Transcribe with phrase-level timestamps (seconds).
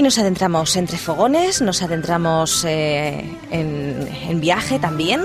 [0.00, 5.20] Y nos adentramos entre fogones, nos adentramos eh, en, en, viaje también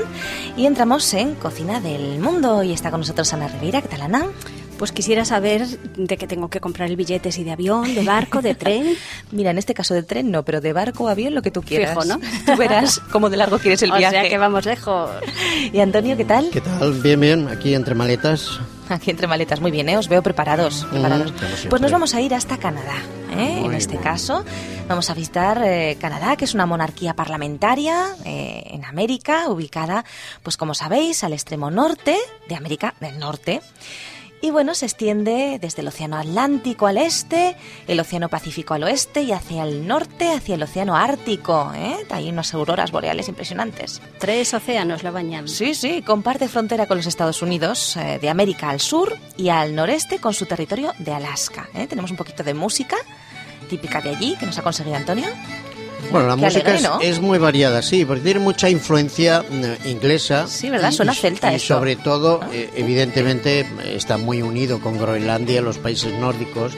[0.58, 2.62] y entramos en Cocina del Mundo.
[2.62, 3.81] Y está con nosotros Ana Rivera.
[3.81, 4.26] ¿Qué tal, Ana?
[4.78, 8.42] Pues quisiera saber de qué tengo que comprar el billete, si de avión, de barco,
[8.42, 8.97] de tren.
[9.31, 11.62] Mira, en este caso de tren no, pero de barco o avión lo que tú
[11.62, 11.92] quieras.
[11.92, 12.19] Fijo, ¿no?
[12.46, 14.19] Tú verás cómo de largo quieres el o viaje.
[14.19, 15.10] sea que vamos lejos.
[15.71, 16.49] ¿Y Antonio, qué tal?
[16.49, 16.91] ¿Qué tal?
[16.95, 17.48] Bien, bien.
[17.48, 18.59] Aquí entre maletas.
[18.90, 19.98] Aquí entre maletas, muy bien, ¿eh?
[19.98, 20.86] os veo preparados.
[20.90, 21.70] siempre.
[21.70, 22.96] pues nos vamos a ir hasta Canadá.
[23.36, 23.62] ¿eh?
[23.64, 24.04] En este bien.
[24.04, 24.46] caso,
[24.88, 30.06] vamos a visitar eh, Canadá, que es una monarquía parlamentaria eh, en América, ubicada,
[30.44, 33.62] pues como sabéis, al extremo norte de América del Norte.
[34.41, 37.55] Y bueno, se extiende desde el Océano Atlántico al este,
[37.88, 41.71] el Océano Pacífico al oeste y hacia el norte, hacia el Océano Ártico.
[41.75, 41.98] ¿eh?
[42.11, 44.02] Hay unas auroras boreales impresionantes.
[44.20, 45.48] Tres océanos lo bañan.
[45.48, 49.73] Sí, sí, comparte frontera con los Estados Unidos, eh, de América al sur y al
[49.73, 51.70] noreste con su territorio de Alaska.
[51.73, 51.88] ¿eh?
[51.88, 52.97] Tenemos un poquito de música
[53.66, 55.27] típica de allí que nos ha conseguido Antonio.
[56.11, 57.02] Bueno, la Qué música alegre, es, ¿no?
[57.02, 60.48] es muy variada, sí, porque tiene mucha influencia eh, inglesa.
[60.48, 60.92] Sí, ¿verdad?
[60.92, 66.73] Suena celta y sobre todo, eh, evidentemente, está muy unido con Groenlandia, los países nórdicos.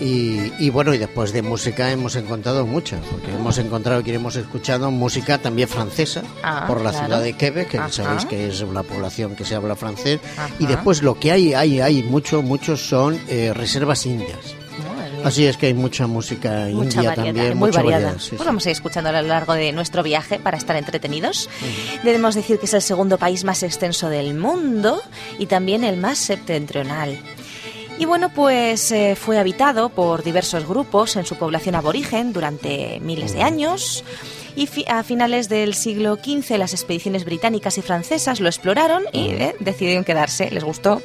[0.00, 4.34] Y, y bueno, y después de música hemos encontrado mucha, porque hemos encontrado y hemos
[4.34, 7.06] escuchado música también francesa Ah, por la claro.
[7.06, 7.90] ciudad de Quebec, que Ajá.
[7.90, 10.18] sabéis que es una población que se habla francés.
[10.36, 10.50] Ajá.
[10.58, 14.56] Y después lo que hay, hay, hay mucho, muchos son eh, reservas indias.
[15.24, 18.04] Así es que hay mucha música Mucha india variedad, también, muy mucha variada.
[18.04, 18.46] variedad, sí, pues sí.
[18.46, 21.48] vamos a ir escuchando a lo largo de nuestro viaje para estar entretenidos.
[22.02, 25.00] Debemos decir que es el segundo país más extenso del mundo
[25.38, 27.18] y también el más septentrional.
[27.98, 33.32] Y bueno, pues eh, fue habitado por diversos grupos en su población aborigen durante miles
[33.34, 34.04] de años.
[34.56, 39.28] Y fi- a finales del siglo XV las expediciones británicas y francesas lo exploraron y
[39.30, 41.02] eh, decidieron quedarse, les gustó.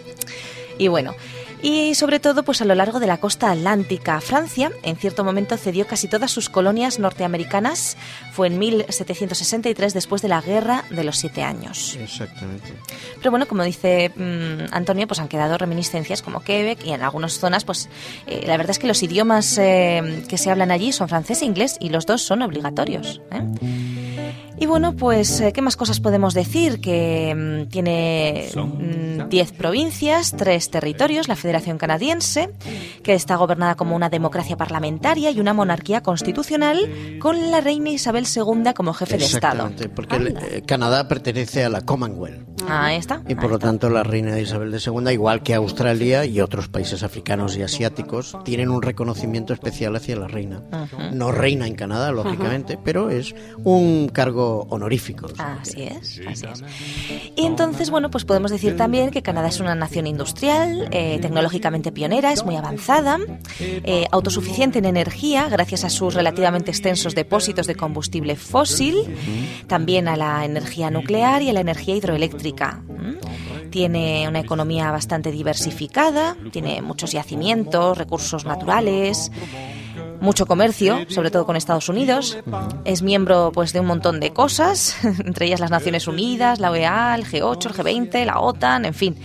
[0.78, 1.14] Y bueno,
[1.62, 4.22] y sobre todo pues a lo largo de la costa atlántica.
[4.22, 7.98] Francia en cierto momento cedió casi todas sus colonias norteamericanas.
[8.32, 11.98] Fue en 1763 después de la Guerra de los Siete Años.
[12.02, 12.74] Exactamente.
[13.18, 17.34] Pero bueno, como dice mm, Antonio, pues han quedado reminiscencias como Quebec y en algunas
[17.40, 17.90] zonas, pues
[18.28, 21.46] eh, la verdad es que los idiomas eh, que se hablan allí son francés e
[21.46, 23.22] inglés y los dos son obligatorios.
[23.32, 23.42] ¿eh?
[24.62, 26.82] Y bueno, pues, eh, ¿qué más cosas podemos decir?
[26.82, 27.34] Que
[27.66, 32.50] mm, tiene mm, 10 provincias, tres territorios, la Federación Canadiense,
[33.02, 38.26] que está gobernada como una democracia parlamentaria y una monarquía constitucional, con la reina Isabel
[38.34, 39.68] II como jefe de Estado.
[39.70, 42.48] Exactamente, porque el- eh, Canadá pertenece a la Commonwealth.
[42.68, 43.22] Ahí está.
[43.30, 43.68] Y por ahí lo está.
[43.68, 48.70] tanto la reina Isabel II, igual que Australia y otros países africanos y asiáticos, tienen
[48.70, 50.62] un reconocimiento especial hacia la reina.
[51.14, 53.34] No reina en Canadá, lógicamente, pero es
[53.64, 55.28] un cargo honorífico.
[55.38, 56.64] Así es, así es.
[57.36, 61.92] Y entonces, bueno, pues podemos decir también que Canadá es una nación industrial, eh, tecnológicamente
[61.92, 63.18] pionera, es muy avanzada,
[63.60, 69.16] eh, autosuficiente en energía gracias a sus relativamente extensos depósitos de combustible fósil,
[69.68, 72.82] también a la energía nuclear y a la energía hidroeléctrica.
[73.70, 79.32] Tiene una economía bastante diversificada, tiene muchos yacimientos, recursos naturales,
[80.22, 82.38] mucho comercio, sobre todo con Estados Unidos.
[82.86, 87.16] Es miembro pues de un montón de cosas, entre ellas las Naciones Unidas, la OEA,
[87.16, 89.16] el G8, el G20, la OTAN, en fin.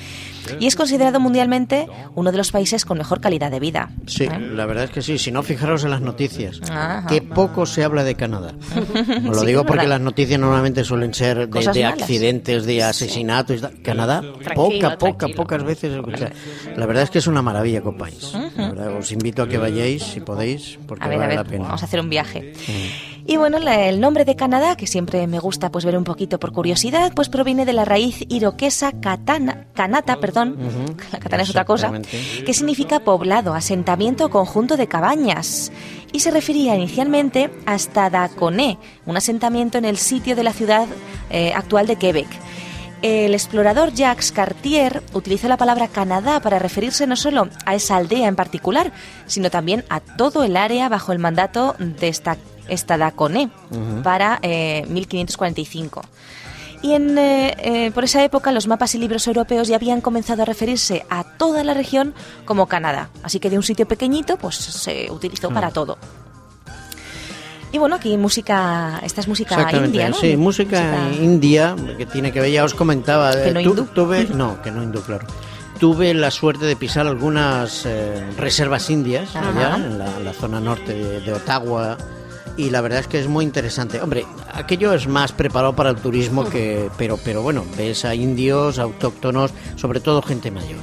[0.61, 3.91] Y es considerado mundialmente uno de los países con mejor calidad de vida.
[4.07, 4.39] Sí, ¿eh?
[4.39, 5.19] la verdad es que sí.
[5.19, 6.61] Si no, fijaros en las noticias.
[6.71, 7.07] Ajá.
[7.09, 8.53] Que poco se habla de Canadá.
[8.75, 13.59] Os lo Sí, digo porque las noticias normalmente suelen ser de, accidentes, de asesinatos.
[13.59, 13.83] y tal.
[13.83, 15.37] Canadá, Tranquilo, poca, poca, tranquilo.
[15.37, 15.99] pocas veces.
[15.99, 16.33] o sea,
[16.77, 18.33] la verdad es que es una maravilla como país.
[18.57, 21.45] La verdad, os invito a que vayáis, si podéis, porque A ver, a vale ver,
[21.47, 21.65] la pena.
[21.65, 22.53] vamos a hacer un viaje.
[23.27, 26.39] Y bueno, la- el nombre de Canadá, que siempre me gusta pues ver un poquito
[26.39, 30.57] por curiosidad, pues proviene de la raíz iroquesa katana, kanata, perdón,
[31.11, 31.91] la katana es otra cosa,
[32.45, 35.73] que significa poblado, asentamiento o conjunto de cabañas.
[36.13, 40.87] Y se refería inicialmente a Stadaconé, un asentamiento en el sitio de la ciudad
[41.31, 42.29] eh, actual de Quebec.
[43.05, 48.29] El explorador Jacques Cartier utilizó la palabra Canadá para referirse no solo a esa aldea
[48.29, 48.93] en particular,
[49.27, 52.39] sino también a todo el área bajo el mandato de esta,
[52.71, 53.51] Stadaconé
[54.03, 56.01] para eh, 1545.
[56.81, 60.41] Y en, eh, eh, por esa época los mapas y libros europeos ya habían comenzado
[60.41, 62.15] a referirse a toda la región
[62.47, 63.11] como Canadá.
[63.23, 65.99] Así que de un sitio pequeñito pues se utilizó para todo.
[67.75, 70.15] Y bueno, aquí música, esta es música india, ¿no?
[70.15, 73.33] sí, música, india que tiene que ver, ya os comentaba.
[73.33, 73.87] Que no hindú.
[73.87, 75.27] Tuve, no, que no hindú, claro.
[75.81, 80.95] Tuve la suerte de pisar algunas eh, reservas indias allá en la, la zona norte
[80.95, 81.99] de, de Ottawa
[82.57, 84.01] y la verdad es que es muy interesante.
[84.01, 84.25] Hombre,
[84.55, 89.53] aquello es más preparado para el turismo que, pero, pero bueno, ves a indios, autóctonos,
[89.77, 90.81] sobre todo gente mayor,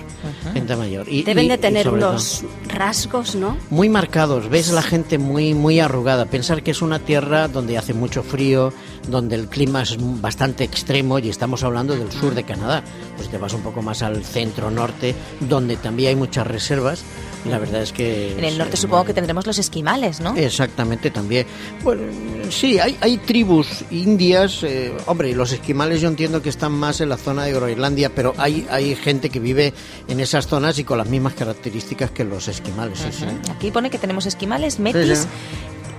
[0.54, 1.08] gente mayor.
[1.10, 3.58] Y, Deben de tener unos rasgos, ¿no?
[3.70, 4.50] Muy marcados.
[4.50, 6.26] Ves la gente muy, muy arrugada.
[6.26, 8.74] Pensar que es una tierra donde hace mucho frío,
[9.08, 12.84] donde el clima es bastante extremo y estamos hablando del sur de Canadá.
[13.16, 17.04] Pues te vas un poco más al centro norte, donde también hay muchas reservas
[17.46, 18.38] la verdad es que...
[18.38, 20.36] En el norte supongo que tendremos los esquimales, ¿no?
[20.36, 21.46] Exactamente, también.
[21.84, 22.04] Bueno,
[22.50, 27.10] sí, hay, hay tribus indias, eh, hombre, los esquimales yo entiendo que están más en
[27.10, 29.74] la zona de Groenlandia, pero hay, hay gente que vive
[30.08, 33.06] en esas zonas y con las mismas características que los esquimales.
[33.50, 35.28] Aquí pone que tenemos esquimales, metis,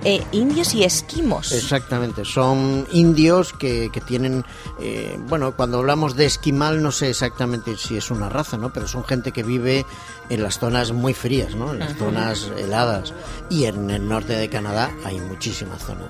[0.03, 1.51] eh, indios y esquimos.
[1.51, 4.45] Exactamente, son indios que, que tienen,
[4.79, 8.71] eh, bueno, cuando hablamos de esquimal no sé exactamente si es una raza, ¿no?
[8.73, 9.85] Pero son gente que vive
[10.29, 11.71] en las zonas muy frías, ¿no?
[11.73, 13.13] En las zonas heladas.
[13.49, 16.07] Y en el norte de Canadá hay muchísimas zonas.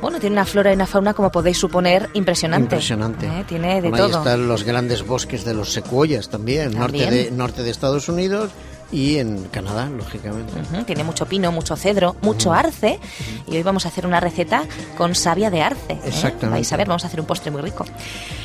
[0.00, 2.64] Bueno, tiene una flora y una fauna, como podéis suponer, impresionante.
[2.64, 3.26] Impresionante.
[3.26, 3.44] ¿Eh?
[3.46, 4.04] Tiene de todo.
[4.04, 8.50] Ahí están los grandes bosques de los secuoyas también, Norte, de, norte de Estados Unidos
[8.92, 10.52] y en Canadá, lógicamente.
[10.84, 12.98] Tiene mucho pino, mucho cedro, mucho arce
[13.46, 14.64] y hoy vamos a hacer una receta
[14.96, 15.92] con savia de arce.
[15.92, 16.00] ¿eh?
[16.06, 16.50] Exactamente.
[16.50, 17.84] Vais a ver, vamos a hacer un postre muy rico.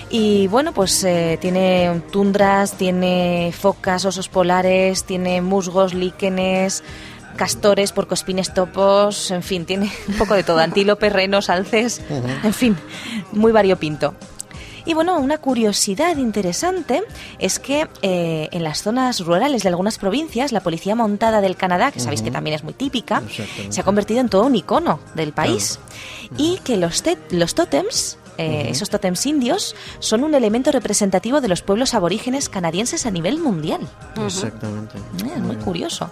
[0.10, 6.84] Y bueno, pues eh, tiene tundras, tiene focas, osos polares, tiene musgos, líquenes,
[7.36, 12.02] castores, porcoespines, topos, en fin, tiene un poco de todo, antílopes, renos, alces,
[12.44, 12.78] en fin,
[13.32, 14.14] muy variopinto.
[14.86, 17.04] Y bueno, una curiosidad interesante
[17.40, 21.92] es que eh, en las zonas rurales de algunas provincias, la policía montada del Canadá,
[21.92, 23.24] que sabéis que también es muy típica,
[23.70, 25.80] se ha convertido en todo un icono del país.
[26.38, 31.62] Y que los, los tótems eh, esos tótems indios son un elemento representativo de los
[31.62, 33.82] pueblos aborígenes canadienses a nivel mundial.
[34.26, 34.98] Exactamente.
[34.98, 36.12] Eh, muy curioso.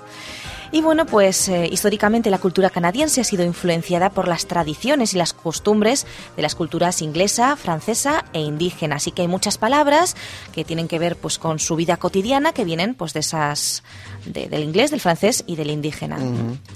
[0.72, 5.18] Y bueno, pues eh, históricamente la cultura canadiense ha sido influenciada por las tradiciones y
[5.18, 6.06] las costumbres
[6.36, 8.96] de las culturas inglesa, francesa e indígena.
[8.96, 10.16] Así que hay muchas palabras
[10.54, 13.84] que tienen que ver pues con su vida cotidiana que vienen pues de esas
[14.26, 16.18] del inglés, del francés y del indígena.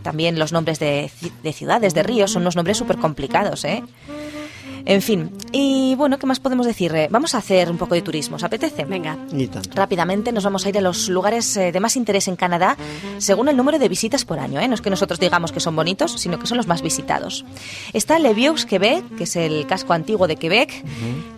[0.03, 1.11] También los nombres de,
[1.43, 3.83] de, ciudades, de ríos, son unos nombres súper complicados, ¿eh?
[4.85, 6.93] En fin, y bueno, ¿qué más podemos decir?
[6.93, 8.85] Eh, vamos a hacer un poco de turismo, ¿os apetece?
[8.85, 9.17] Venga.
[9.73, 12.77] Rápidamente nos vamos a ir a los lugares eh, de más interés en Canadá
[13.17, 14.59] según el número de visitas por año.
[14.59, 14.67] ¿eh?
[14.67, 17.43] No es que nosotros digamos que son bonitos, sino que son los más visitados.
[17.93, 20.85] Está Le Vieux, Quebec, que es el casco antiguo de Quebec,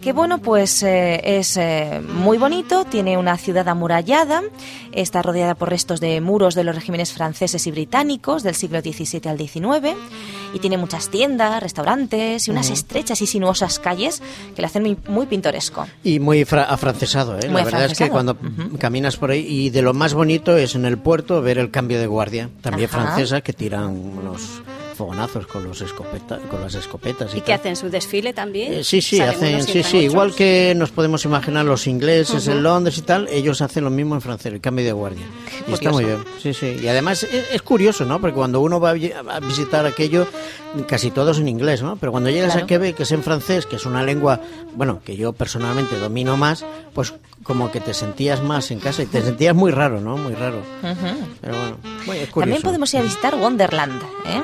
[0.02, 1.58] que bueno, pues es
[2.04, 4.44] muy bonito, tiene una ciudad amurallada,
[4.92, 9.30] está rodeada por restos de muros de los regímenes franceses y británicos del siglo XVII
[9.30, 9.96] al XIX
[10.54, 14.09] y tiene muchas tiendas, restaurantes y unas estrechas y sinuosas calles
[14.56, 15.88] que le hacen muy, pintoresco.
[16.04, 17.48] Y muy afrancesado, ¿eh?
[17.50, 18.38] La verdad es que cuando
[18.78, 22.00] caminas por ahí, y de lo más bonito es en el puerto ver el cambio
[22.00, 24.62] de guardia, también francesa, que tiran unos
[25.00, 27.34] fogonazos con los escopeta, con las escopetas.
[27.34, 28.74] ¿Y, ¿Y que hacen su desfile también?
[28.74, 32.98] Eh, sí, sí, hacen, sí, sí, igual que nos podemos imaginar los ingleses en Londres
[32.98, 35.26] y tal, ellos hacen lo mismo en francés, el cambio de guardia.
[35.70, 36.76] Y está muy bien, sí, sí.
[36.84, 38.20] Y además es, curioso, ¿no?
[38.20, 40.28] Porque cuando uno va a visitar aquello,
[40.86, 41.96] casi todos en inglés, ¿no?
[41.96, 44.42] Pero cuando llegas a Quebec, que es en francés, que es una lengua,
[44.76, 47.14] bueno, que yo personalmente domino más, pues
[47.44, 50.18] como que te sentías más en casa y te sentías muy raro, ¿no?
[50.18, 50.62] Muy raro.
[51.42, 51.56] Pero
[52.06, 54.42] bueno, es También podemos ir a visitar Wonderland, ¿eh?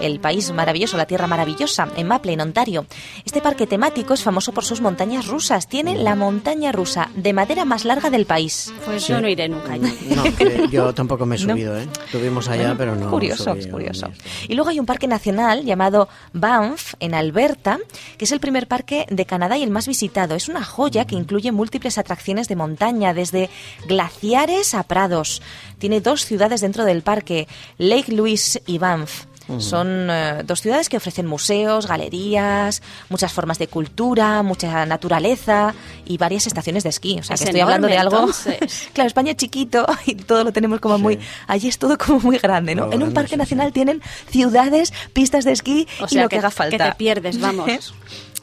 [0.00, 2.86] El país maravilloso, la tierra maravillosa, en Maple, en Ontario.
[3.24, 5.68] Este parque temático es famoso por sus montañas rusas.
[5.68, 8.72] Tiene la montaña rusa de madera más larga del país.
[8.84, 9.92] Pues yo no iré nunca allí.
[10.14, 10.24] No,
[10.70, 11.88] yo tampoco me he subido, ¿eh?
[12.04, 13.10] Estuvimos allá, pero no.
[13.10, 14.08] Curioso, curioso.
[14.48, 17.78] Y luego hay un parque nacional llamado Banff, en Alberta,
[18.18, 20.34] que es el primer parque de Canadá y el más visitado.
[20.34, 23.50] Es una joya que incluye múltiples atracciones de montaña, desde
[23.86, 25.42] glaciares a prados.
[25.78, 27.48] Tiene dos ciudades dentro del parque,
[27.78, 29.26] Lake Louise y Banff.
[29.58, 35.74] Son eh, dos ciudades que ofrecen museos, galerías, muchas formas de cultura, mucha naturaleza
[36.04, 37.18] y varias estaciones de esquí.
[37.20, 38.28] O sea, que estoy hablando de algo.
[38.92, 41.18] claro, España es chiquito y todo lo tenemos como muy.
[41.46, 42.92] Allí es todo como muy grande, ¿no?
[42.92, 46.76] en un parque nacional tienen ciudades, pistas de esquí y lo que, haga falta.
[46.76, 47.94] Que te pierdes, vamos.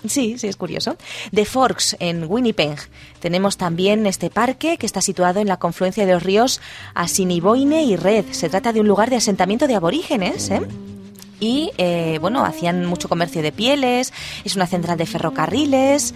[0.05, 0.97] Sí, sí, es curioso.
[1.31, 2.77] De Forks, en Winnipeg,
[3.19, 6.59] tenemos también este parque que está situado en la confluencia de los ríos
[6.93, 8.25] Assiniboine y Red.
[8.31, 10.61] Se trata de un lugar de asentamiento de aborígenes, ¿eh?
[11.39, 16.13] y eh, bueno, hacían mucho comercio de pieles, es una central de ferrocarriles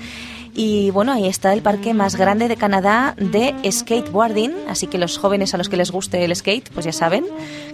[0.54, 5.18] Y bueno, ahí está el parque más grande de Canadá de skateboarding, así que los
[5.18, 7.26] jóvenes a los que les guste el skate, pues ya saben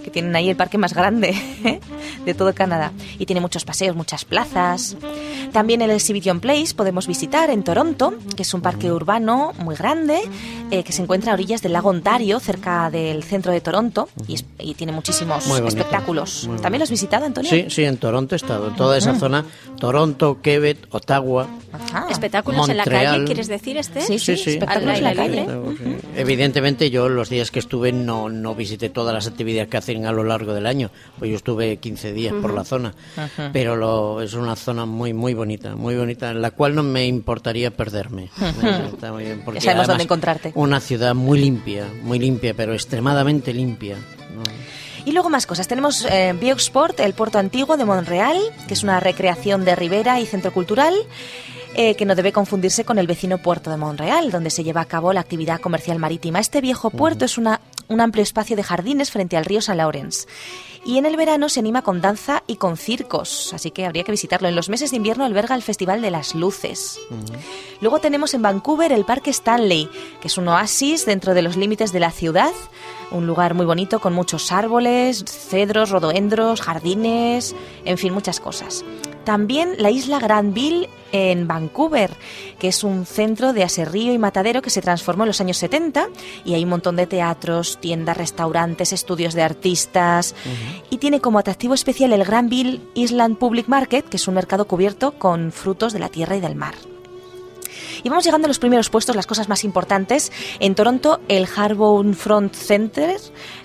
[0.03, 1.34] que tienen ahí el parque más grande
[2.25, 2.92] de todo Canadá.
[3.20, 4.98] Y tiene muchos paseos, muchas plazas.
[5.53, 10.20] También el Exhibition Place podemos visitar en Toronto, que es un parque urbano muy grande,
[10.72, 14.36] eh, que se encuentra a orillas del lago Ontario, cerca del centro de Toronto, y,
[14.36, 16.48] es- y tiene muchísimos espectáculos.
[16.48, 17.50] muy ¿También lo has visitado, Antonio?
[17.50, 18.72] Sí, sí, en Toronto he estado.
[18.72, 19.46] Toda esa zona,
[19.80, 21.48] Toronto, Quebec, Ottawa.
[21.72, 22.08] Ajá.
[22.10, 24.01] Espectáculos en la calle, ¿quieres decir este?
[24.01, 25.46] Sí, sí, espectáculos en la calle.
[25.46, 25.98] Sí.
[26.15, 30.12] Evidentemente yo los días que estuve no, no visité todas las actividades que hacen a
[30.12, 32.93] lo largo del año, pues yo estuve 15 días por la zona,
[33.51, 37.05] pero lo, es una zona muy muy bonita, muy bonita, en la cual no me
[37.05, 38.29] importaría perderme.
[38.93, 40.51] Está muy bien, porque Ya sabemos dónde encontrarte.
[40.55, 43.96] Una ciudad muy limpia, muy limpia, pero extremadamente limpia.
[43.96, 44.43] ¿no?
[45.05, 45.67] Y luego más cosas.
[45.67, 50.25] Tenemos eh, Biosport, el puerto antiguo de Montreal, que es una recreación de ribera y
[50.25, 50.93] centro cultural.
[51.75, 54.86] Eh, que no debe confundirse con el vecino puerto de Montreal, donde se lleva a
[54.86, 56.39] cabo la actividad comercial marítima.
[56.39, 60.27] Este viejo puerto es una, un amplio espacio de jardines frente al río San Lawrence.
[60.86, 64.12] Y en el verano se anima con danza y con circos, así que habría que
[64.12, 64.50] visitarlo.
[64.50, 67.00] En los meses de invierno alberga el Festival de las Luces.
[67.80, 69.89] Luego tenemos en Vancouver el Parque Stanley,
[70.20, 72.51] que es un oasis dentro de los límites de la ciudad,
[73.13, 77.55] un lugar muy bonito con muchos árboles, cedros, rododendros, jardines,
[77.86, 78.84] en fin, muchas cosas.
[79.24, 82.12] También la isla Granville en Vancouver,
[82.60, 86.10] que es un centro de aserrío y matadero que se transformó en los años 70
[86.43, 90.36] y hay un montón de teatros, tiendas, restaurantes, estudios de artistas
[90.89, 95.13] y tiene como atractivo especial el Granville Island Public Market, que es un mercado cubierto
[95.13, 96.74] con frutos de la tierra y del mar.
[98.03, 100.31] Y vamos llegando a los primeros puestos, las cosas más importantes.
[100.60, 103.15] En Toronto, el Harbour Front Center,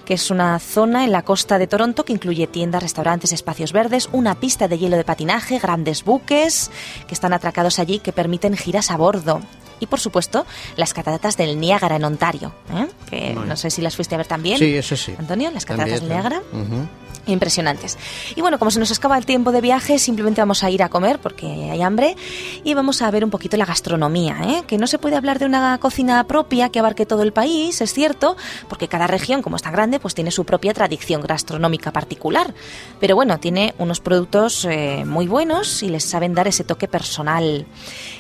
[0.05, 4.09] que es una zona en la costa de Toronto que incluye tiendas, restaurantes, espacios verdes,
[4.13, 6.71] una pista de hielo de patinaje, grandes buques
[7.07, 9.41] que están atracados allí que permiten giras a bordo.
[9.81, 10.45] Y por supuesto,
[10.77, 12.87] las cataratas del Niágara en Ontario, ¿eh?
[13.09, 14.59] que no sé si las fuiste a ver también.
[14.59, 15.15] Sí, eso sí.
[15.19, 16.43] Antonio, las cataratas del También, Niágara.
[16.53, 16.89] ujú.
[17.29, 17.99] Impresionantes.
[18.35, 20.89] Y bueno, como se nos acaba el tiempo de viaje, simplemente vamos a ir a
[20.89, 22.17] comer porque hay hambre
[22.65, 24.63] y vamos a ver un poquito la gastronomía, ¿eh?
[24.67, 27.93] que no se puede hablar de una cocina propia que abarque todo el país, es
[27.93, 28.37] cierto,
[28.69, 32.55] porque cada región, como es tan grande, pues tiene su propia tradición gastronómica particular.
[33.01, 37.67] Pero bueno, tiene unos productos eh, muy buenos y les saben dar ese toque personal.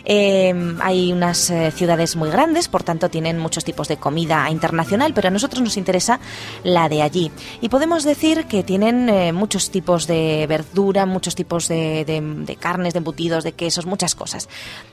[0.04, 5.12] Eh, hay unas eh, ciudades muy grandes, por tanto tienen muchos tipos de comida internacional,
[5.14, 6.20] pero a nosotros nos interesa
[6.64, 7.30] la de allí.
[7.60, 12.56] Y podemos decir que tienen eh, muchos tipos de verdura, muchos tipos de, de- de
[12.56, 14.48] carnes, de embutidos, de quesos, muchas cosas.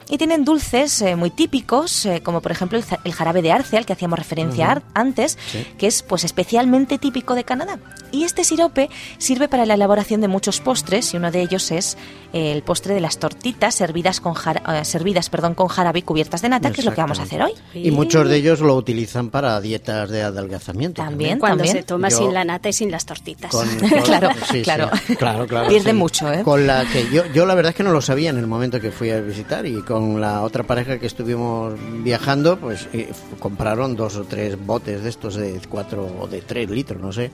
[0.10, 3.78] Y tienen dulces eh, muy típicos, eh, como por ejemplo el, el jarabe de arce,
[3.78, 5.66] al que hacíamos referencia ar- antes, Sí.
[5.78, 7.80] que es pues especialmente típico de Canadá.
[8.12, 11.98] Y este sirope sirve para la elaboración de muchos postres y uno de ellos es
[12.34, 16.02] eh, el postre de las tortitas servidas con jara- eh, servidas, perdón, con jarabe y
[16.02, 17.52] cubiertas de nata, que es lo que vamos a hacer hoy.
[17.74, 21.02] Y muchos de ellos lo utilizan para dietas de adelgazamiento.
[21.02, 21.40] También.
[21.40, 21.78] Cuando también.
[21.78, 23.52] se toma Yo- sin la nata y sin las tortitas.
[23.52, 23.68] Con-
[24.06, 24.90] Claro, sí, sí, claro.
[25.18, 25.96] claro, claro, Pierde sí.
[25.96, 26.44] mucho, ¿eh?
[26.44, 28.80] Con la que yo, yo la verdad es que no lo sabía en el momento
[28.80, 31.74] que fui a visitar y con la otra pareja que estuvimos
[32.04, 36.70] viajando, pues eh, compraron dos o tres botes de estos de cuatro o de tres
[36.70, 37.32] litros, no sé,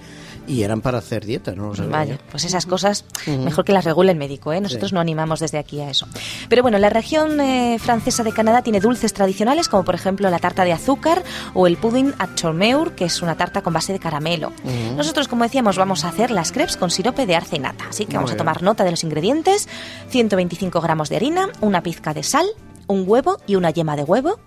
[0.48, 2.18] y eran para hacer dieta, no lo sabía.
[2.30, 4.62] Pues esas cosas mejor que las regule el médico, ¿eh?
[4.62, 4.96] Nosotros Sí.
[4.96, 6.08] no animamos desde aquí a eso.
[6.50, 10.40] Pero bueno, la región eh, francesa de Canadá tiene dulces tradicionales como por ejemplo la
[10.40, 14.00] tarta de azúcar o el pudding à tourmeur, que es una tarta con base de
[14.00, 14.52] caramelo.
[14.96, 18.06] Nosotros, como decíamos, vamos a hacer las crepes con sirope de arce y nata, así
[18.06, 19.68] que Muy vamos a tomar nota de los ingredientes:
[20.10, 22.48] 125 gramos de harina, una pizca de sal,
[22.88, 24.40] un huevo y una yema de huevo,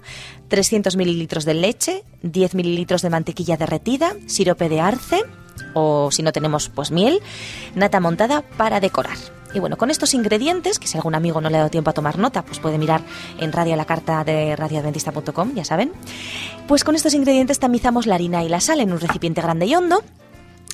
[0.49, 5.25] 300 mililitros de leche, 10 mililitros de mantequilla derretida, sirope de arce
[5.73, 7.21] o si no tenemos pues miel,
[7.75, 9.17] nata montada para decorar.
[9.55, 11.93] Y bueno, con estos ingredientes, que si algún amigo no le ha dado tiempo a
[11.93, 13.03] tomar nota, pues puede mirar
[13.39, 15.93] en radio la carta de radioadventista.com, ya saben.
[16.67, 19.75] Pues con estos ingredientes tamizamos la harina y la sal en un recipiente grande y
[19.77, 20.03] hondo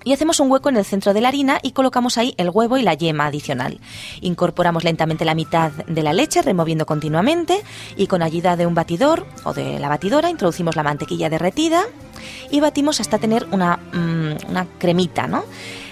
[0.05, 2.79] y hacemos un hueco en el centro de la harina y colocamos ahí el huevo
[2.79, 3.81] y la yema adicional.
[4.21, 7.63] Incorporamos lentamente la mitad de la leche, removiendo continuamente,
[7.97, 11.83] y con ayuda de un batidor o de la batidora introducimos la mantequilla derretida
[12.51, 15.45] y batimos hasta tener una, mm, una cremita, ¿no?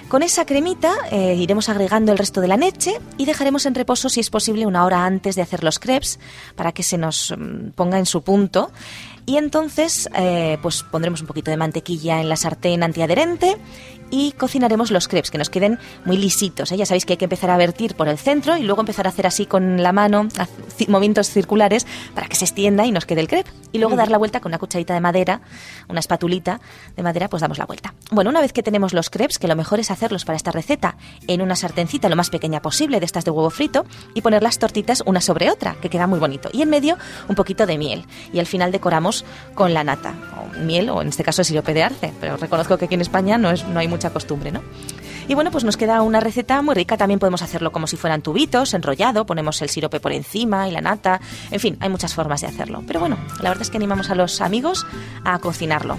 [0.08, 4.08] Con esa cremita eh, iremos agregando el resto de la leche y dejaremos en reposo,
[4.08, 6.18] si es posible, una hora antes de hacer los crepes
[6.56, 8.70] para que se nos mm, ponga en su punto.
[9.26, 13.58] Y entonces, eh, pues pondremos un poquito de mantequilla en la sartén antiadherente
[14.10, 16.72] y cocinaremos los crepes, que nos queden muy lisitos.
[16.72, 16.76] ¿eh?
[16.76, 19.10] Ya sabéis que hay que empezar a vertir por el centro y luego empezar a
[19.10, 20.28] hacer así con la mano,
[20.88, 23.50] movimientos circulares para que se extienda y nos quede el crepe.
[23.72, 25.40] Y luego dar la vuelta con una cucharita de madera,
[25.88, 26.60] una espatulita
[26.96, 27.94] de madera, pues damos la vuelta.
[28.10, 30.96] Bueno, una vez que tenemos los crepes, que lo mejor es hacerlos para esta receta
[31.26, 33.84] en una sartencita lo más pequeña posible de estas de huevo frito
[34.14, 36.48] y poner las tortitas una sobre otra, que queda muy bonito.
[36.52, 36.96] Y en medio
[37.28, 38.06] un poquito de miel.
[38.32, 39.24] Y al final decoramos
[39.54, 42.86] con la nata, o miel, o en este caso sirope de arce, pero reconozco que
[42.86, 44.62] aquí en España no, es, no hay mucha costumbre, ¿no?
[45.26, 46.96] Y bueno, pues nos queda una receta muy rica.
[46.96, 50.80] También podemos hacerlo como si fueran tubitos, enrollado, ponemos el sirope por encima y la
[50.80, 51.20] nata.
[51.50, 52.82] En fin, hay muchas formas de hacerlo.
[52.86, 54.86] Pero bueno, la verdad es que animamos a los amigos
[55.24, 55.98] a cocinarlo.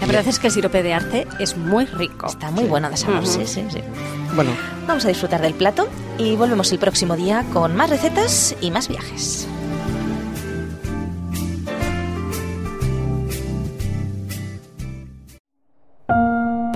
[0.00, 2.26] La verdad es que el sirope de arce es muy rico.
[2.26, 3.80] Está muy bueno de sabor, sí, sí, sí.
[4.36, 4.52] Bueno,
[4.88, 5.86] Vamos a disfrutar del plato
[6.16, 9.46] y volvemos el próximo día con más recetas y más viajes.